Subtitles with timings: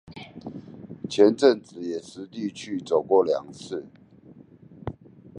[1.07, 3.85] 前陣子也實地去走過兩次